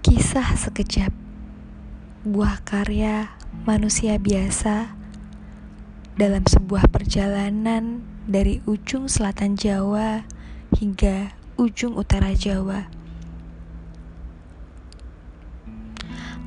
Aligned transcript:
Kisah 0.00 0.56
sekejap 0.56 1.12
Buah 2.24 2.64
karya 2.64 3.36
manusia 3.68 4.16
biasa 4.16 4.96
Dalam 6.16 6.40
sebuah 6.48 6.88
perjalanan 6.88 8.00
Dari 8.24 8.64
ujung 8.64 9.12
selatan 9.12 9.60
Jawa 9.60 10.24
Hingga 10.72 11.36
ujung 11.60 12.00
utara 12.00 12.32
Jawa. 12.32 12.88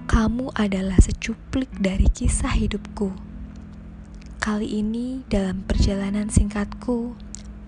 Kamu 0.10 0.50
adalah 0.58 0.98
secuplik 0.98 1.70
dari 1.78 2.10
kisah 2.10 2.58
hidupku. 2.58 3.14
Kali 4.42 4.82
ini 4.82 5.22
dalam 5.30 5.62
perjalanan 5.62 6.34
singkatku 6.34 7.13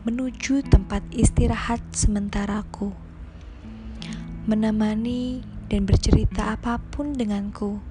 Menuju 0.09 0.65
tempat 0.65 1.05
istirahat 1.13 1.85
sementaraku. 1.93 2.89
Menemani 4.49 5.53
dan 5.65 5.89
bercerita 5.89 6.53
apa 6.53 6.77
pun 6.77 7.17
denganku. 7.17 7.81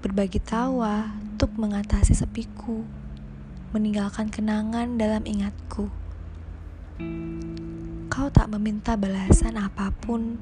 Berbagi 0.00 0.40
tawa 0.40 1.12
untuk 1.36 1.52
mengatasi 1.60 2.16
sepiku, 2.16 2.88
meninggalkan 3.76 4.32
kenangan 4.32 4.96
dalam 4.96 5.28
ingatku. 5.28 5.92
Kau 8.08 8.28
tak 8.32 8.48
meminta 8.48 8.96
balasan 8.96 9.60
apa 9.60 9.92
pun, 9.92 10.40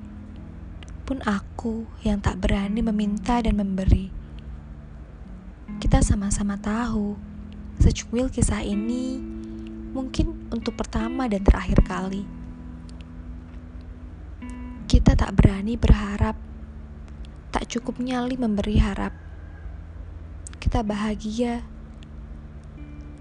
pun 1.03 1.19
aku 1.27 1.91
yang 2.07 2.23
tak 2.23 2.39
berani 2.39 2.87
meminta 2.87 3.43
dan 3.43 3.59
memberi. 3.59 4.15
Kita 5.83 6.03
sama-sama 6.07 6.55
tahu, 6.55 7.19
secuil 7.83 8.31
kisah 8.31 8.63
ini 8.63 9.19
mungkin 9.91 10.51
untuk 10.55 10.79
pertama 10.79 11.27
dan 11.27 11.43
terakhir 11.43 11.83
kali 11.83 12.38
kita 14.89 15.13
tak 15.13 15.37
berani 15.37 15.77
berharap, 15.77 16.33
tak 17.53 17.69
cukup 17.69 18.01
nyali 18.01 18.41
memberi 18.41 18.81
harap. 18.81 19.13
Kita 20.57 20.81
bahagia, 20.81 21.61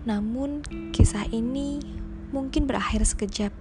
namun 0.07 0.63
kisah 0.95 1.27
ini 1.27 1.83
mungkin 2.31 2.71
berakhir 2.71 3.03
sekejap. 3.03 3.51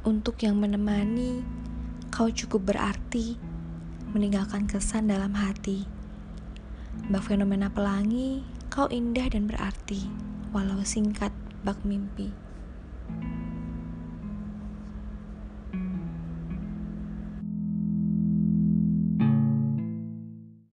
Untuk 0.00 0.40
yang 0.40 0.56
menemani, 0.56 1.44
kau 2.08 2.32
cukup 2.32 2.72
berarti 2.72 3.36
meninggalkan 4.16 4.64
kesan 4.64 5.12
dalam 5.12 5.36
hati. 5.36 5.84
Bak 7.12 7.28
fenomena 7.28 7.68
pelangi, 7.68 8.40
kau 8.72 8.88
indah 8.88 9.28
dan 9.28 9.44
berarti, 9.44 10.08
walau 10.56 10.80
singkat 10.80 11.30
bak 11.60 11.76
mimpi. 11.84 12.49